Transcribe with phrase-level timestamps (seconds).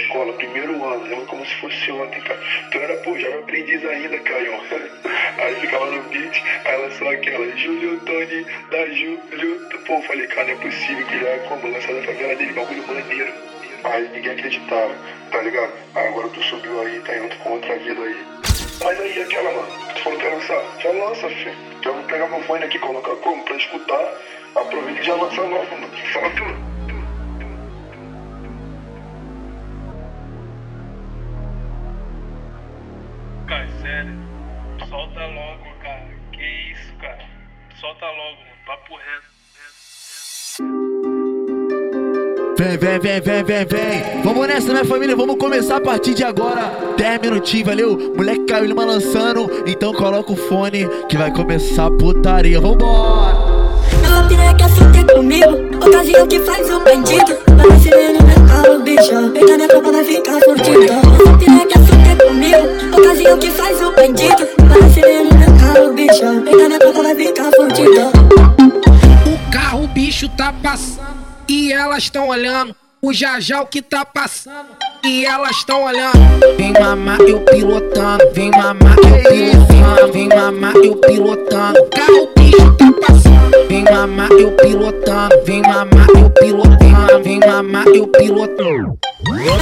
[0.00, 2.40] escola, primeiro ano, lembro como se fosse ontem, cara.
[2.70, 4.58] Tu era, pô, jovem aprendiz ainda, Caio.
[5.38, 9.68] Aí ficava no beat, aí ela só aquela, Júlio Tony, da Júlio.
[9.86, 12.86] Pô, falei, cara, não é possível que já é como lançar da favela dele, bagulho
[12.86, 13.32] maneiro.
[13.84, 14.94] Aí ninguém acreditava,
[15.30, 15.72] tá ligado?
[15.94, 18.16] Aí agora tu subiu aí, tá indo com outra vida aí.
[18.82, 21.54] Mas aí, aquela, mano, tu falou que ia lançar, já lança, filho.
[21.82, 24.12] Já vou pegar meu fone aqui, colocar como, pra escutar.
[24.56, 25.96] Aproveita e já lança logo, mano.
[26.12, 26.77] Fala tudo.
[33.98, 34.14] Sério.
[34.88, 36.08] Solta logo, cara.
[36.32, 37.24] Que isso, cara.
[37.80, 38.58] Solta logo, mano.
[38.66, 39.38] Papo reto.
[42.56, 44.22] Vem, vem, vem, vem, vem, vem.
[44.22, 45.16] Vamos nessa, minha família.
[45.16, 46.94] Vamos começar a partir de agora.
[46.96, 48.14] 10 minutinhos, valeu?
[48.16, 49.50] Moleque caiu Lima lançando.
[49.66, 52.60] Então coloca o fone que vai começar a putaria.
[52.60, 53.58] Vambora!
[54.04, 59.30] Ela piranha quer fuder comigo Ocasião que faz o bandido Parece no meu calo, bicho
[59.32, 61.07] Pega minha copa, vai ficar curtindo
[63.28, 67.50] Ocasião que faz o bandido Parece no meu calo, bicho Pega minha copa, vai ficar
[67.50, 68.08] curtindo
[69.26, 71.18] O carro, o bicho tá passando
[71.48, 72.76] e elas estão olhando.
[73.00, 74.68] O Jajal que tá passando
[75.02, 76.18] e elas estão olhando.
[76.58, 81.80] Vem mamar eu pilotando, vem mamar eu pilotando, vem mamar eu pilotando.
[81.80, 83.68] O carro, o bicho tá passando.
[83.68, 85.97] Vem mamar eu pilotando, vem mamar
[87.62, 88.98] mamar eu.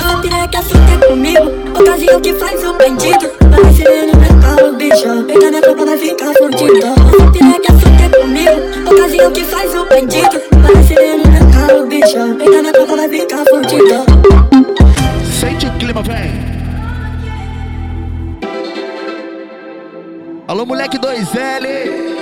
[0.00, 5.24] Ela piranha quer fuder comigo Ocasião que faz o bandido Parece no meu calo, bicho
[5.26, 10.42] Pega minha copa, vai ficar Ela piranha quer fuder comigo Ocasião que faz o bandido
[10.62, 14.04] Parece no meu calo, bicho Pega minha copa, vai ficar curtindo
[15.40, 16.56] Sente o clima, vem.
[20.48, 22.15] Alô, moleque 2L.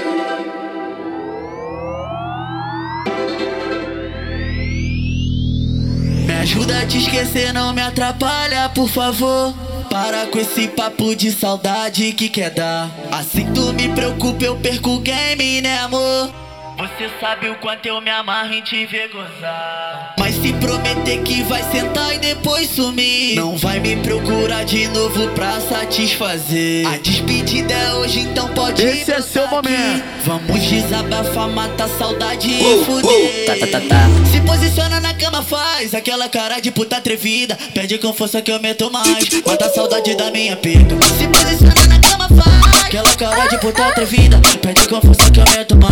[6.45, 9.55] Ajuda a te esquecer, não me atrapalha, por favor.
[9.89, 12.91] Para com esse papo de saudade que quer dar.
[13.11, 16.44] Assim tu me preocupa, eu perco o game, né, amor?
[16.77, 20.15] Você sabe o quanto eu me amarro em te ver gozar.
[20.19, 25.29] Mas se prometer que vai sentar e depois sumir, não vai me procurar de novo
[25.29, 26.87] pra satisfazer.
[26.89, 29.55] A despedida é hoje, então pode Esse é seu aqui.
[29.55, 30.05] momento.
[30.25, 33.47] Vamos desabafar, matar saudade e fuder.
[33.47, 34.31] Tá, tá, tá, tá.
[34.33, 37.57] Se posiciona na cama, faz aquela cara de puta atrevida.
[37.73, 39.29] Pede com força que eu meto mais.
[39.47, 40.97] Mata a saudade da minha pica.
[41.19, 44.41] Se posiciona na cama, faz aquela cara de puta atrevida.
[44.61, 45.84] Pede com força que eu meto mais.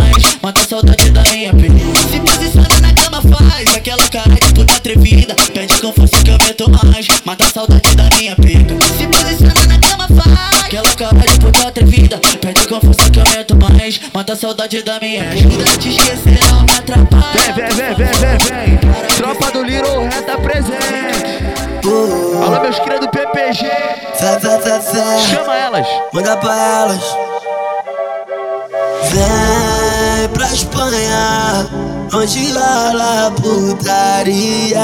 [5.83, 7.09] Com força que eu meto mais.
[7.25, 8.77] Mata a saudade da minha pica.
[8.97, 12.21] Se posiciona na cama, faz aquela cara de puta atrevida.
[12.41, 14.01] Pede com força que eu meto mais.
[14.15, 15.79] Mata a saudade da minha pica.
[15.79, 17.53] Te esquecer, não me atrapalha.
[17.57, 19.17] Vem, vem, vem, vem, vem, vem.
[19.17, 21.43] Tropa do Little Reta presente.
[21.85, 23.67] Alô, meus do PPG.
[24.15, 25.19] Fé, fé, fé, fé.
[25.35, 25.87] Chama elas.
[26.13, 27.03] Manda pra elas.
[29.11, 31.69] Vem pra Espanha,
[32.15, 34.81] onde rola putaria.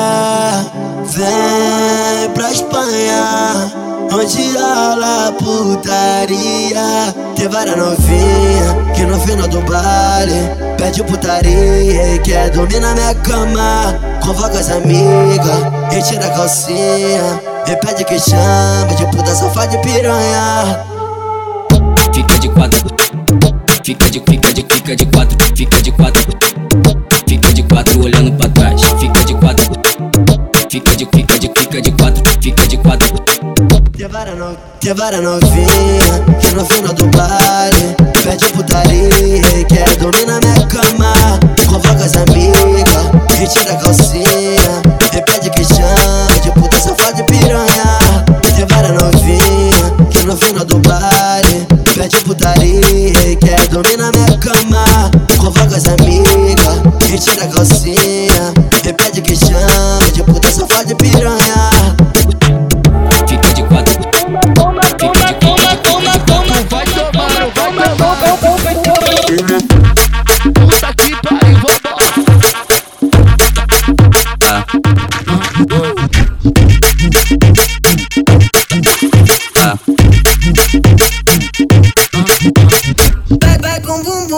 [1.04, 3.72] Vem pra Espanha,
[4.12, 7.14] onde rola putaria.
[7.36, 13.14] Tem várias novinha que no final do baile pede putaria e quer dormir na minha
[13.16, 13.94] cama.
[14.24, 17.40] Convoca as amigas, retira a calcinha.
[17.66, 20.84] E pede que chame de puta safada de piranha.
[22.14, 22.80] Fica de quatro.
[23.84, 24.27] Fica de, fica
[34.80, 40.66] tem várias novinha que no final do baile pede putaria e quer dormir na minha
[40.66, 41.12] cama.
[41.68, 43.76] Convoca as amigas, retira a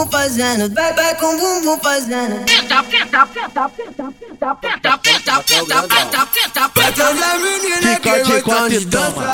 [0.01, 2.45] bumbum fazendo, vai, vai com bumbum fazendo.
[6.75, 9.05] Vai que as meninas Fica que de quatro e onde toma.
[9.05, 9.31] dança.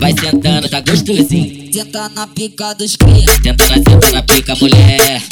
[0.00, 1.72] Vai sentando, tá gostosinho.
[1.72, 3.26] Senta na pica dos cria.
[3.42, 5.22] Tenta na, senta na pica, mulher.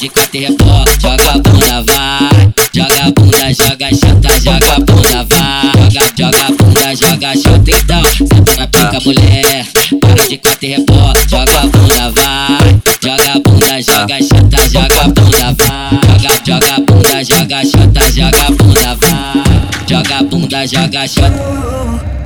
[0.00, 0.84] de quatro e rebola.
[1.00, 2.54] Joga a bunda, vai.
[2.72, 5.90] Joga a bunda, joga chata, joga a bunda, vai.
[5.90, 6.65] Joga, joga a bunda,
[7.16, 8.04] joga chata, então.
[8.14, 9.66] Senta na pica, mulher.
[10.00, 11.12] Para de quatro e rebola.
[11.28, 12.82] Joga a bunda, vai.
[13.02, 15.90] Joga a bunda, joga chata, joga a bunda, vai.
[16.20, 19.88] Joga, joga a bunda, joga chata, joga a bunda, vai.
[19.88, 22.16] Joga a bunda, joga chata.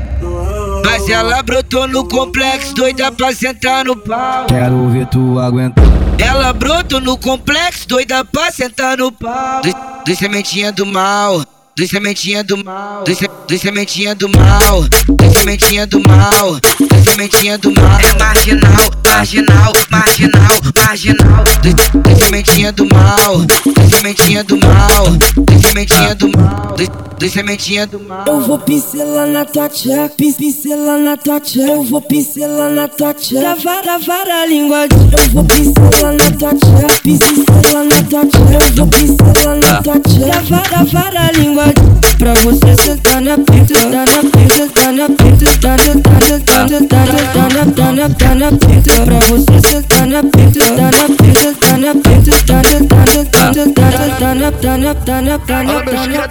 [0.85, 4.47] Mas ela brotou no complexo, doida pra sentar no pau.
[4.47, 5.85] Quero ver tu aguentar.
[6.19, 9.61] Ela brotou no complexo, doida pra sentar no pau.
[9.63, 11.45] Dos, dos sementinha do mal.
[11.81, 13.05] Dos sementinha do mal,
[13.49, 17.99] dos sementinha do mal, dos sementinha do mal, dos sementinha do mal.
[17.99, 21.45] É marginal, marginal, marginal, marginal.
[21.63, 25.05] Dos sementinha do mal, dos sementinha do mal,
[25.37, 26.77] dos sementinha do mal,
[27.19, 28.25] dos sementinha do mal.
[28.27, 31.67] Eu vou pincelar na tua tcheca, pincelar na tua tcheca.
[31.73, 34.85] Eu vou pincelar na tua tcheca, travar, travar a língua.
[34.87, 38.65] Eu vou pincelar na tua tcheca, pin- pincelar na tua tcheca.
[38.65, 41.70] Eu vou pincelar na tua tcheca, travar, travar a língua
[42.19, 47.07] pra você sentar na pista, sentar na pista, sentar na pista, sentar, sentar, pista, sentar,
[47.07, 51.95] na pista, sentar na pista, pra você sentar na pista, sentar na pista, sentar na
[51.95, 56.29] pista, sentar, sentar, sentar, sentar, sentar na pica, na pica, na pica, na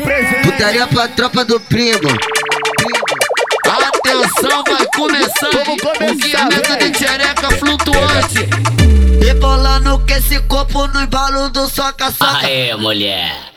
[0.00, 0.42] pica.
[0.42, 2.10] Putaria pra tropa do primo.
[3.64, 8.48] Atenção, vai começar o guiamento de tchereca flutuante.
[9.24, 12.46] Rebolando com esse corpo no embalo do soca-soca.
[12.46, 13.51] Aê, mulher.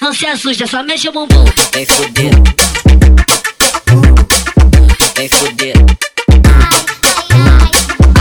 [0.00, 1.44] Não se assusta, só mexe o bumbum.
[1.72, 2.30] Vem fuder.
[5.16, 5.74] Vem fuder.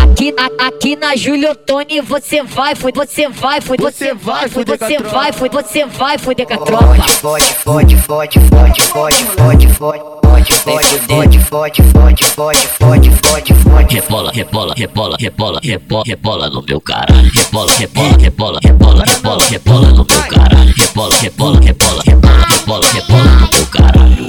[0.01, 4.65] Aqui, a- aqui na Júlio Tony você vai, foi, você vai, foi, você vai, foi,
[4.65, 6.85] você vai, foi, você vai, fuder com a tropa.
[6.95, 10.01] Fode, fode, fode, fode, fode, fode, fode, fode,
[10.45, 13.95] fode, fode, fode, fode, fode, fode, fode, fode.
[13.95, 17.31] Rebola, rebola, rebola, rebola, rebola, rebola no meu caralho.
[17.33, 20.73] Rebola, rebola, rebola, rebola, rebola, rebola no meu caralho.
[20.77, 24.27] Rebola, rebola, rebola, rebola, rebola, rebola no meu caralho.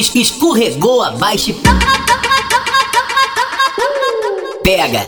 [0.00, 1.84] Es- Escorregou abaixo e pega.
[4.64, 5.04] Pega.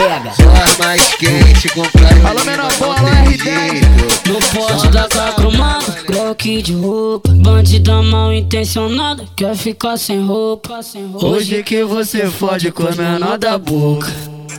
[0.00, 0.32] Pega.
[0.32, 2.26] Só mais quente, com praia.
[2.26, 4.30] Alô, menor bola, R10.
[4.30, 10.80] No pote da cromada, croque de roupa Bandida mal intencionada, quer ficar sem roupa
[11.20, 14.08] Hoje que você fode com a menor da boca.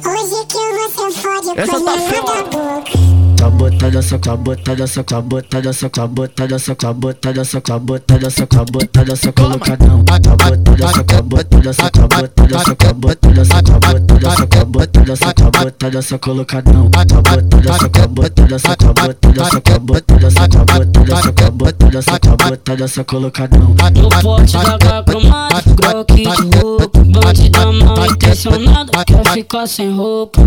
[0.06, 2.44] Hoje que você fode Essa tá feia.
[2.44, 3.22] boca.
[3.42, 10.06] Cabotada, só cabotada, só cabotada, só cabotada, só cabotada, só cabotada, só cabotada, só colocadão.
[10.06, 14.00] Cabotada, só cabotada, só cabotada, só cabotada, só cabotada,
[14.36, 16.89] sua botada, sua botada, sua colocadão.
[16.94, 23.04] Sua botada, sua botada, sua botada, sua botada, sua botada, sua botada, sua botada, sua
[23.04, 23.75] colocadão.
[23.95, 27.01] Eu forte da gagromada, croque de roupa.
[27.22, 30.42] Bandidão mal intencionado, quer ficar sem roupa.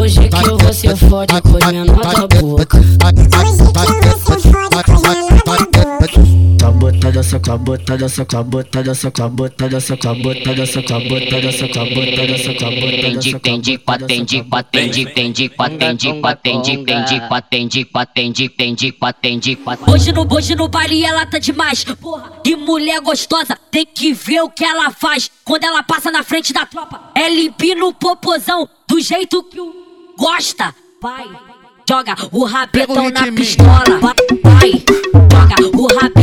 [0.00, 2.80] Hoje que eu vou ser forte, com minha tua boca.
[7.44, 14.04] Cabotada, só cabotada, só cabotada, só cabotada, só cabotada, só cabotada, Atendi, só atendi, cabotada,
[14.04, 14.58] atendi, só cabotada.
[14.60, 21.26] atendi, atendi, atendi, atendi, atendi, atendi, atendi, atendi, atendi, Hoje no, hoje no baile ela
[21.26, 22.32] tá demais, porra.
[22.42, 25.30] Que mulher gostosa, tem que ver o que ela faz.
[25.44, 29.70] Quando ela passa na frente da tropa, é limpinho o popozão, do jeito que o
[30.16, 30.74] gosta.
[31.02, 31.28] Vai,
[31.86, 34.00] joga o rabetão na pistola.
[34.00, 34.70] Vai, vai,
[35.30, 36.13] joga o rabetão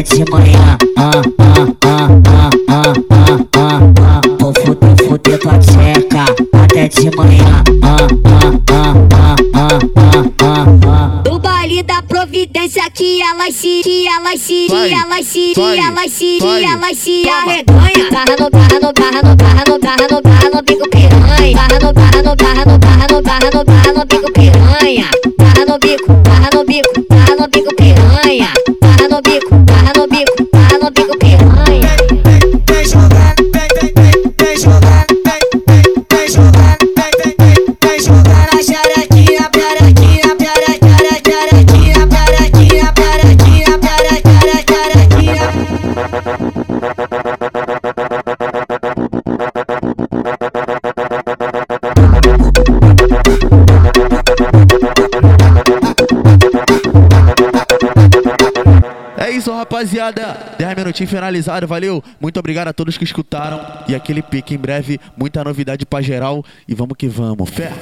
[0.00, 0.78] até de manhã.
[0.96, 1.54] Ah, ah,
[1.84, 4.20] ah, ah, ah, ah, ah, ah.
[4.38, 7.62] Vou fuder, fuder tua tcheca até de manhã.
[7.82, 11.22] Ah, ah, ah, ah, ah, ah, ah, ah.
[11.22, 16.12] Do baile da providência que elas se, que elas se, que elas se, que elas
[16.12, 18.10] se, que elas se arreganha.
[18.10, 21.56] Barra no, barra no, barra no, barra no, barra no, barra no bico piranha.
[21.56, 25.10] Barra no, barra no, barra no, barra no, barra no, barra no bico piranha.
[25.36, 28.50] Barra no bico, barra no bico, barra no bico piranha.
[29.20, 31.94] No bico, barra no bico, barra no bico piranha.
[32.66, 35.29] Vem vem, vem, vem, vem jogar, vem, vem,
[59.50, 60.54] Isso, rapaziada.
[60.58, 62.02] 10 minutinhos finalizado, valeu.
[62.20, 63.60] Muito obrigado a todos que escutaram.
[63.88, 66.44] E aquele pique em breve, muita novidade pra geral.
[66.68, 67.50] E vamos que vamos.
[67.50, 67.72] Fé.